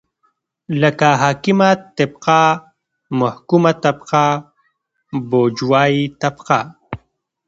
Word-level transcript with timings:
لکه 0.81 1.07
حاکمه 1.21 1.69
طبقه 1.97 2.41
،محکومه 3.19 3.73
طبقه 3.83 4.25
بوژوايي 5.29 6.03
طبقه 6.21 6.59